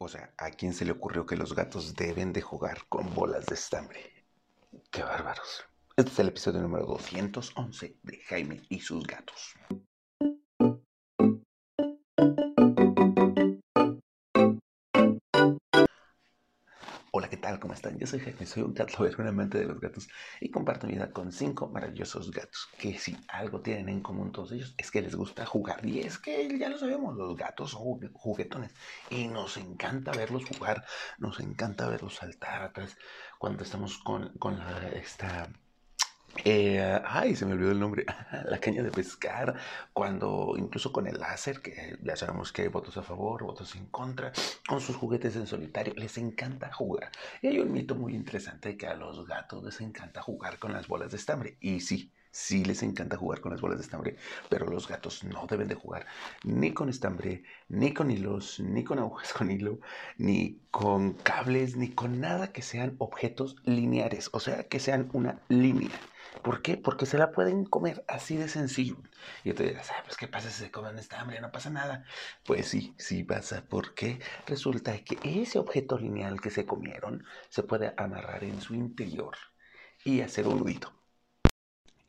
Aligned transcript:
O 0.00 0.06
sea, 0.06 0.32
¿a 0.38 0.50
quién 0.50 0.72
se 0.74 0.84
le 0.84 0.92
ocurrió 0.92 1.26
que 1.26 1.36
los 1.36 1.56
gatos 1.56 1.96
deben 1.96 2.32
de 2.32 2.40
jugar 2.40 2.86
con 2.88 3.12
bolas 3.14 3.46
de 3.46 3.56
estambre? 3.56 4.24
¡Qué 4.92 5.02
bárbaros! 5.02 5.64
Este 5.96 6.12
es 6.12 6.18
el 6.20 6.28
episodio 6.28 6.60
número 6.60 6.86
211 6.86 7.96
de 8.04 8.18
Jaime 8.28 8.62
y 8.68 8.78
sus 8.78 9.04
gatos. 9.04 9.54
Hola, 17.10 17.30
¿qué 17.30 17.38
tal? 17.38 17.58
¿Cómo 17.58 17.72
están? 17.72 17.98
Yo 17.98 18.06
soy 18.06 18.20
Jaime, 18.20 18.44
soy 18.44 18.64
un 18.64 18.74
gato, 18.74 19.02
un 19.18 19.26
amante 19.26 19.58
de 19.58 19.64
los 19.64 19.80
gatos 19.80 20.08
y 20.42 20.50
comparto 20.50 20.86
mi 20.86 20.92
vida 20.92 21.10
con 21.10 21.32
cinco 21.32 21.66
maravillosos 21.68 22.30
gatos 22.30 22.68
que 22.78 22.98
si 22.98 23.16
algo 23.28 23.62
tienen 23.62 23.88
en 23.88 24.02
común 24.02 24.30
todos 24.30 24.52
ellos 24.52 24.74
es 24.76 24.90
que 24.90 25.00
les 25.00 25.14
gusta 25.14 25.46
jugar 25.46 25.84
y 25.86 26.00
es 26.00 26.18
que 26.18 26.58
ya 26.58 26.68
lo 26.68 26.76
sabemos, 26.76 27.16
los 27.16 27.34
gatos 27.34 27.70
son 27.70 27.98
juguetones 28.12 28.74
y 29.08 29.26
nos 29.28 29.56
encanta 29.56 30.12
verlos 30.12 30.44
jugar, 30.44 30.84
nos 31.16 31.40
encanta 31.40 31.88
verlos 31.88 32.16
saltar 32.16 32.62
atrás 32.62 32.94
cuando 33.38 33.64
estamos 33.64 33.96
con, 33.98 34.36
con 34.36 34.60
esta 34.92 35.50
eh, 36.44 37.00
ay, 37.04 37.34
se 37.36 37.46
me 37.46 37.52
olvidó 37.52 37.72
el 37.72 37.80
nombre. 37.80 38.04
La 38.44 38.58
caña 38.58 38.82
de 38.82 38.90
pescar, 38.90 39.54
cuando 39.92 40.54
incluso 40.56 40.92
con 40.92 41.06
el 41.06 41.18
láser, 41.18 41.60
que 41.60 41.98
ya 42.02 42.16
sabemos 42.16 42.52
que 42.52 42.62
hay 42.62 42.68
votos 42.68 42.96
a 42.96 43.02
favor, 43.02 43.44
votos 43.44 43.74
en 43.76 43.86
contra, 43.86 44.32
con 44.66 44.80
sus 44.80 44.96
juguetes 44.96 45.36
en 45.36 45.46
solitario, 45.46 45.94
les 45.96 46.18
encanta 46.18 46.72
jugar. 46.72 47.10
Y 47.42 47.48
hay 47.48 47.58
un 47.58 47.72
mito 47.72 47.94
muy 47.94 48.14
interesante 48.14 48.76
que 48.76 48.86
a 48.86 48.94
los 48.94 49.26
gatos 49.26 49.64
les 49.64 49.80
encanta 49.80 50.22
jugar 50.22 50.58
con 50.58 50.72
las 50.72 50.86
bolas 50.88 51.10
de 51.10 51.16
estambre. 51.16 51.56
Y 51.60 51.80
sí, 51.80 52.12
sí 52.30 52.64
les 52.64 52.82
encanta 52.82 53.16
jugar 53.16 53.40
con 53.40 53.52
las 53.52 53.60
bolas 53.60 53.78
de 53.78 53.84
estambre, 53.84 54.16
pero 54.48 54.66
los 54.66 54.88
gatos 54.88 55.24
no 55.24 55.46
deben 55.46 55.68
de 55.68 55.74
jugar 55.74 56.06
ni 56.44 56.72
con 56.72 56.88
estambre, 56.88 57.44
ni 57.68 57.92
con 57.92 58.10
hilos, 58.10 58.60
ni 58.60 58.84
con 58.84 58.98
agujas 58.98 59.32
con 59.32 59.50
hilo, 59.50 59.80
ni 60.16 60.60
con 60.70 61.14
cables, 61.14 61.76
ni 61.76 61.90
con 61.90 62.20
nada 62.20 62.52
que 62.52 62.62
sean 62.62 62.96
objetos 62.98 63.56
lineares, 63.64 64.30
o 64.32 64.40
sea, 64.40 64.64
que 64.64 64.80
sean 64.80 65.08
una 65.12 65.40
línea. 65.48 65.98
¿Por 66.42 66.62
qué? 66.62 66.76
Porque 66.76 67.06
se 67.06 67.18
la 67.18 67.32
pueden 67.32 67.64
comer 67.64 68.04
así 68.06 68.36
de 68.36 68.48
sencillo. 68.48 68.96
Y 69.44 69.52
tú 69.52 69.62
dirás, 69.62 69.90
ah, 69.90 70.02
pues 70.04 70.16
¿qué 70.16 70.28
pasa 70.28 70.50
si 70.50 70.62
se 70.62 70.70
comen 70.70 70.98
esta 70.98 71.20
hambre? 71.20 71.40
No 71.40 71.50
pasa 71.50 71.70
nada. 71.70 72.04
Pues 72.44 72.68
sí, 72.68 72.94
sí 72.98 73.24
pasa, 73.24 73.64
porque 73.68 74.20
resulta 74.46 74.96
que 75.04 75.18
ese 75.22 75.58
objeto 75.58 75.98
lineal 75.98 76.40
que 76.40 76.50
se 76.50 76.66
comieron 76.66 77.24
se 77.48 77.62
puede 77.62 77.92
amarrar 77.96 78.44
en 78.44 78.60
su 78.60 78.74
interior 78.74 79.36
y 80.04 80.20
hacer 80.20 80.46
un 80.46 80.58
nudito. 80.58 80.97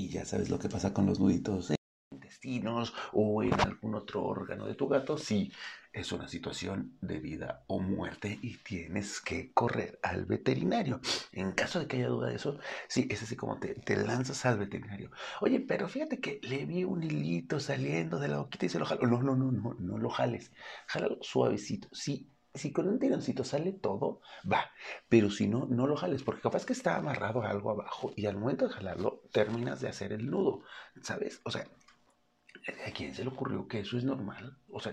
Y 0.00 0.08
ya 0.08 0.24
sabes 0.24 0.48
lo 0.48 0.58
que 0.58 0.70
pasa 0.70 0.94
con 0.94 1.04
los 1.04 1.20
nuditos 1.20 1.74
intestinos 2.10 2.94
o 3.12 3.42
en 3.42 3.52
algún 3.60 3.94
otro 3.94 4.24
órgano 4.24 4.66
de 4.66 4.74
tu 4.74 4.88
gato, 4.88 5.18
sí, 5.18 5.52
es 5.92 6.10
una 6.12 6.26
situación 6.26 6.96
de 7.02 7.18
vida 7.20 7.64
o 7.66 7.80
muerte 7.80 8.38
y 8.40 8.56
tienes 8.58 9.20
que 9.20 9.52
correr 9.52 9.98
al 10.02 10.24
veterinario. 10.24 11.02
En 11.32 11.52
caso 11.52 11.80
de 11.80 11.86
que 11.86 11.98
haya 11.98 12.08
duda 12.08 12.28
de 12.30 12.36
eso, 12.36 12.58
sí, 12.88 13.08
es 13.10 13.22
así 13.22 13.36
como 13.36 13.58
te, 13.60 13.74
te 13.74 13.94
lanzas 13.96 14.46
al 14.46 14.58
veterinario. 14.58 15.10
Oye, 15.42 15.60
pero 15.60 15.86
fíjate 15.86 16.18
que 16.18 16.40
le 16.44 16.64
vi 16.64 16.84
un 16.84 17.02
hilito 17.02 17.60
saliendo 17.60 18.18
de 18.18 18.28
la 18.28 18.38
boquita 18.38 18.64
y 18.64 18.68
se 18.70 18.78
lo 18.78 18.86
jalo. 18.86 19.02
No, 19.06 19.22
no, 19.22 19.36
no, 19.36 19.52
no, 19.52 19.74
no 19.78 19.98
lo 19.98 20.08
jales. 20.08 20.50
Jálalo 20.86 21.18
suavecito. 21.20 21.88
Sí, 21.92 22.26
si 22.54 22.72
con 22.72 22.88
un 22.88 22.98
tironcito 22.98 23.44
sale 23.44 23.72
todo, 23.72 24.20
va. 24.50 24.70
Pero 25.08 25.30
si 25.30 25.48
no, 25.48 25.66
no 25.66 25.86
lo 25.86 25.96
jales, 25.96 26.22
porque 26.22 26.42
capaz 26.42 26.66
que 26.66 26.72
está 26.72 26.96
amarrado 26.96 27.42
a 27.42 27.50
algo 27.50 27.70
abajo 27.70 28.12
y 28.16 28.26
al 28.26 28.36
momento 28.36 28.66
de 28.68 28.74
jalarlo, 28.74 29.22
terminas 29.32 29.80
de 29.80 29.88
hacer 29.88 30.12
el 30.12 30.30
nudo, 30.30 30.62
¿sabes? 31.02 31.40
O 31.44 31.50
sea, 31.50 31.66
¿A 32.86 32.90
quién 32.92 33.14
se 33.14 33.24
le 33.24 33.30
ocurrió 33.30 33.66
que 33.66 33.80
eso 33.80 33.96
es 33.96 34.04
normal? 34.04 34.56
O 34.68 34.80
sea, 34.80 34.92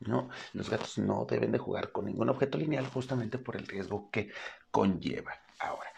no, 0.00 0.28
los 0.52 0.68
gatos 0.68 0.98
no 0.98 1.24
deben 1.28 1.52
de 1.52 1.58
jugar 1.58 1.92
con 1.92 2.06
ningún 2.06 2.28
objeto 2.28 2.58
lineal 2.58 2.86
justamente 2.88 3.38
por 3.38 3.56
el 3.56 3.66
riesgo 3.66 4.10
que 4.10 4.30
conlleva. 4.70 5.32
Ahora, 5.60 5.88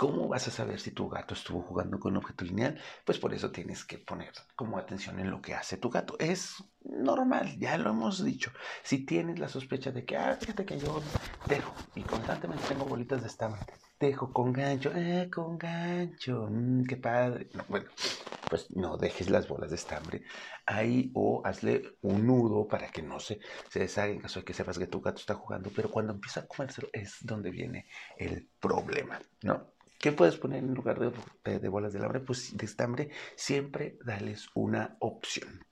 ¿cómo 0.00 0.28
vas 0.28 0.48
a 0.48 0.50
saber 0.50 0.80
si 0.80 0.92
tu 0.92 1.10
gato 1.10 1.34
estuvo 1.34 1.60
jugando 1.60 2.00
con 2.00 2.12
un 2.12 2.22
objeto 2.22 2.46
lineal? 2.46 2.80
Pues 3.04 3.18
por 3.18 3.34
eso 3.34 3.50
tienes 3.50 3.84
que 3.84 3.98
poner 3.98 4.32
como 4.56 4.78
atención 4.78 5.20
en 5.20 5.30
lo 5.30 5.42
que 5.42 5.52
hace 5.52 5.76
tu 5.76 5.90
gato. 5.90 6.16
Es 6.18 6.54
normal, 6.84 7.58
ya 7.58 7.76
lo 7.76 7.90
hemos 7.90 8.24
dicho. 8.24 8.50
Si 8.82 9.04
tienes 9.04 9.38
la 9.38 9.46
sospecha 9.46 9.90
de 9.90 10.06
que, 10.06 10.16
ah, 10.16 10.38
fíjate 10.40 10.64
que 10.64 10.78
yo 10.78 11.02
dejo 11.46 11.74
y 11.94 12.02
constantemente 12.04 12.64
tengo 12.66 12.86
bolitas 12.86 13.20
de 13.20 13.26
estambre, 13.26 13.60
dejo 14.00 14.32
con 14.32 14.54
gancho, 14.54 14.90
eh, 14.96 15.28
con 15.30 15.58
gancho, 15.58 16.48
mmm, 16.50 16.84
qué 16.84 16.96
padre. 16.96 17.50
bueno, 17.68 17.90
pues 18.48 18.70
no 18.70 18.96
dejes 18.96 19.28
las 19.28 19.46
bolas 19.48 19.68
de 19.68 19.76
estambre 19.76 20.22
ahí 20.64 21.10
o 21.14 21.42
hazle 21.44 21.82
un 22.00 22.26
nudo 22.26 22.66
para 22.66 22.90
que 22.90 23.02
no 23.02 23.20
se, 23.20 23.38
se 23.68 23.80
deshaga 23.80 24.12
en 24.12 24.20
caso 24.20 24.40
de 24.40 24.46
que 24.46 24.54
sepas 24.54 24.78
que 24.78 24.86
tu 24.86 25.02
gato 25.02 25.20
está 25.20 25.34
jugando, 25.34 25.70
pero 25.76 25.90
cuando 25.90 26.14
empieza 26.14 26.40
a 26.40 26.46
comérselo 26.46 26.88
es 26.90 27.18
donde 27.20 27.50
viene 27.50 27.86
el 28.16 28.48
problema, 28.58 29.20
¿no? 29.42 29.78
¿Qué 30.00 30.12
puedes 30.12 30.38
poner 30.38 30.64
en 30.64 30.72
lugar 30.72 30.98
de, 30.98 31.58
de, 31.58 31.68
bolas 31.68 31.92
de 31.92 31.98
alambre? 31.98 32.20
Pues 32.20 32.56
de 32.56 32.64
estambre, 32.64 33.10
siempre 33.36 33.98
dales 34.02 34.48
una 34.54 34.96
opción. 34.98 35.62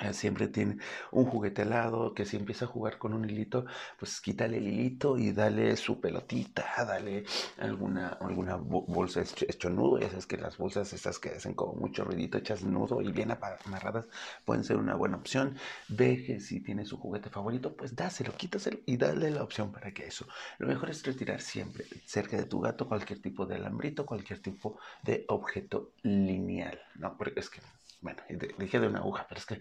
Eh, 0.00 0.12
siempre 0.12 0.46
tiene 0.46 0.78
un 1.10 1.24
juguete 1.24 1.62
helado 1.62 2.14
que 2.14 2.24
si 2.24 2.36
empieza 2.36 2.66
a 2.66 2.68
jugar 2.68 2.98
con 2.98 3.14
un 3.14 3.28
hilito, 3.28 3.66
pues 3.98 4.20
quítale 4.20 4.58
el 4.58 4.68
hilito 4.68 5.18
y 5.18 5.32
dale 5.32 5.76
su 5.76 6.00
pelotita, 6.00 6.64
dale 6.86 7.24
alguna, 7.58 8.10
alguna 8.20 8.56
bolsa 8.56 9.22
hecho, 9.22 9.70
nudo. 9.70 10.00
Sabes 10.08 10.26
que 10.26 10.36
las 10.36 10.56
bolsas 10.56 10.92
estas 10.92 11.18
que 11.18 11.30
hacen 11.30 11.54
como 11.54 11.74
mucho 11.74 12.04
ruidito, 12.04 12.38
hechas 12.38 12.62
nudo 12.62 13.02
y 13.02 13.10
bien 13.10 13.32
amarradas, 13.32 14.06
pueden 14.44 14.62
ser 14.64 14.76
una 14.76 14.94
buena 14.94 15.16
opción. 15.16 15.56
Ve 15.88 16.38
si 16.40 16.60
tiene 16.60 16.84
su 16.84 16.96
juguete 16.96 17.28
favorito, 17.28 17.74
pues 17.74 17.96
dáselo, 17.96 18.32
quítaselo 18.36 18.78
y 18.86 18.96
dale 18.96 19.30
la 19.30 19.42
opción 19.42 19.72
para 19.72 19.92
que 19.92 20.06
eso. 20.06 20.26
Lo 20.58 20.68
mejor 20.68 20.90
es 20.90 21.04
retirar 21.04 21.40
siempre 21.40 21.86
cerca 22.06 22.36
de 22.36 22.44
tu 22.44 22.60
gato 22.60 22.86
cualquier 22.86 23.20
tipo 23.20 23.46
de 23.46 23.56
alambrito, 23.56 24.06
cualquier 24.06 24.40
tipo 24.40 24.78
de 25.02 25.24
objeto 25.28 25.90
lineal, 26.02 26.78
¿no? 26.96 27.16
Porque 27.16 27.40
es 27.40 27.50
que 27.50 27.60
bueno, 28.00 28.22
dije 28.58 28.80
de 28.80 28.88
una 28.88 29.00
aguja, 29.00 29.26
pero 29.28 29.40
es 29.40 29.46
que 29.46 29.60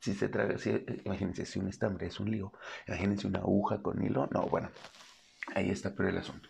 si 0.00 0.14
se 0.14 0.28
traga, 0.28 0.58
si, 0.58 0.84
imagínense, 1.04 1.46
si 1.46 1.58
un 1.60 1.68
estambre 1.68 2.06
es 2.08 2.18
un 2.18 2.30
lío, 2.30 2.52
imagínense 2.88 3.26
una 3.26 3.38
aguja 3.38 3.82
con 3.82 4.02
hilo, 4.04 4.28
no, 4.32 4.42
bueno, 4.46 4.70
ahí 5.54 5.70
está 5.70 5.94
pero 5.94 6.08
el 6.08 6.18
asunto. 6.18 6.48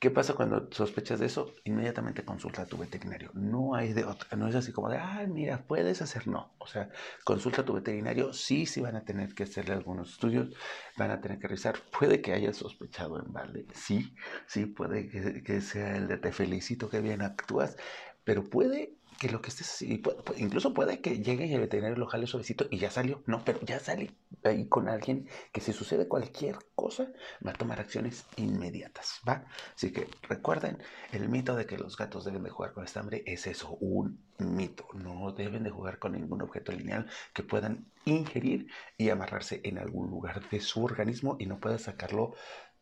¿Qué 0.00 0.10
pasa 0.10 0.32
cuando 0.32 0.66
sospechas 0.72 1.20
de 1.20 1.26
eso? 1.26 1.52
Inmediatamente 1.64 2.24
consulta 2.24 2.62
a 2.62 2.66
tu 2.66 2.78
veterinario. 2.78 3.30
No 3.34 3.74
hay 3.74 3.92
de 3.92 4.04
otra. 4.04 4.34
No 4.34 4.48
es 4.48 4.54
así 4.54 4.72
como 4.72 4.88
de, 4.88 4.96
ah, 4.96 5.26
mira, 5.28 5.66
puedes 5.66 6.00
hacer. 6.00 6.26
No. 6.26 6.54
O 6.56 6.66
sea, 6.66 6.88
consulta 7.22 7.60
a 7.60 7.64
tu 7.66 7.74
veterinario. 7.74 8.32
Sí, 8.32 8.64
sí 8.64 8.80
van 8.80 8.96
a 8.96 9.04
tener 9.04 9.34
que 9.34 9.42
hacerle 9.42 9.74
algunos 9.74 10.12
estudios. 10.12 10.54
Van 10.96 11.10
a 11.10 11.20
tener 11.20 11.38
que 11.38 11.48
revisar. 11.48 11.76
Puede 11.98 12.22
que 12.22 12.32
haya 12.32 12.54
sospechado 12.54 13.18
en 13.22 13.30
balde. 13.30 13.66
Sí, 13.74 14.14
sí, 14.46 14.64
puede 14.64 15.10
que, 15.10 15.42
que 15.42 15.60
sea 15.60 15.94
el 15.94 16.08
de 16.08 16.16
te 16.16 16.32
felicito 16.32 16.88
que 16.88 17.00
bien 17.00 17.20
actúas. 17.20 17.76
Pero 18.24 18.48
puede 18.48 18.94
que 19.20 19.28
lo 19.28 19.42
que 19.42 19.50
estés 19.50 19.82
incluso 19.82 20.72
puede 20.72 21.02
que 21.02 21.18
llegue 21.18 21.44
y 21.44 21.52
el 21.52 21.60
veterinario 21.60 21.98
lo 21.98 22.06
jale 22.06 22.26
suavecito 22.26 22.66
y 22.70 22.78
ya 22.78 22.90
salió, 22.90 23.22
no, 23.26 23.44
pero 23.44 23.60
ya 23.60 23.78
sale 23.78 24.12
ahí 24.44 24.66
con 24.66 24.88
alguien 24.88 25.28
que 25.52 25.60
si 25.60 25.74
sucede 25.74 26.08
cualquier 26.08 26.56
cosa 26.74 27.12
va 27.46 27.50
a 27.50 27.54
tomar 27.54 27.80
acciones 27.80 28.24
inmediatas, 28.36 29.20
¿va? 29.28 29.44
Así 29.76 29.92
que 29.92 30.08
recuerden, 30.22 30.82
el 31.12 31.28
mito 31.28 31.54
de 31.54 31.66
que 31.66 31.76
los 31.76 31.98
gatos 31.98 32.24
deben 32.24 32.44
de 32.44 32.48
jugar 32.48 32.72
con 32.72 32.82
estambre 32.82 33.22
es 33.26 33.46
eso, 33.46 33.76
un 33.82 34.24
mito, 34.38 34.86
no 34.94 35.32
deben 35.32 35.64
de 35.64 35.70
jugar 35.70 35.98
con 35.98 36.12
ningún 36.12 36.40
objeto 36.40 36.72
lineal 36.72 37.06
que 37.34 37.42
puedan 37.42 37.92
ingerir 38.06 38.68
y 38.96 39.10
amarrarse 39.10 39.60
en 39.64 39.76
algún 39.76 40.08
lugar 40.08 40.48
de 40.48 40.60
su 40.60 40.82
organismo 40.82 41.36
y 41.38 41.44
no 41.44 41.60
puedan 41.60 41.78
sacarlo 41.78 42.34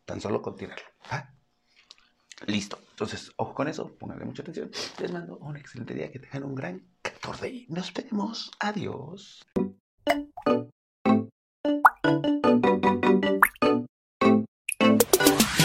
tan 0.05 0.21
solo 0.21 0.41
con 0.41 0.55
tirarlo, 0.55 0.87
¿va? 1.13 1.35
Listo. 2.47 2.79
Entonces, 2.91 3.33
ojo 3.37 3.55
con 3.55 3.69
eso, 3.69 3.95
pónganle 3.99 4.25
mucha 4.25 4.43
atención. 4.43 4.71
Les 5.01 5.13
mando 5.13 5.39
un 5.39 5.57
excelente 5.57 5.95
día, 5.95 6.11
que 6.11 6.19
tengan 6.19 6.45
un 6.45 6.55
gran 6.55 6.83
14 7.03 7.49
y 7.49 7.67
nos 7.69 7.93
vemos. 7.93 8.51
Adiós. 8.61 9.45